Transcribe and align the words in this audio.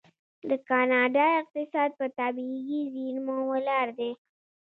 د 0.49 0.51
کاناډا 0.69 1.25
اقتصاد 1.41 1.89
په 1.99 2.05
طبیعي 2.19 2.81
زیرمو 2.95 3.37
ولاړ 3.51 3.87
دی. 3.99 4.11